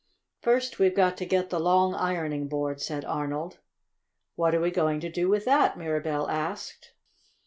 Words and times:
"First 0.41 0.79
we've 0.79 0.95
got 0.95 1.15
to 1.17 1.27
get 1.27 1.51
the 1.51 1.59
long 1.59 1.93
ironing 1.93 2.47
board," 2.47 2.81
said 2.81 3.05
Arnold. 3.05 3.59
"What 4.33 4.55
are 4.55 4.59
we 4.59 4.71
going 4.71 4.99
to 5.01 5.11
do 5.11 5.29
with 5.29 5.45
that?" 5.45 5.77
Mirabell 5.77 6.27
asked. 6.27 6.93